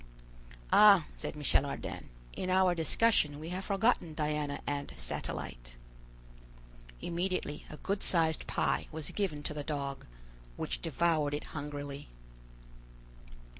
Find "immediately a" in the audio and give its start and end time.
7.01-7.77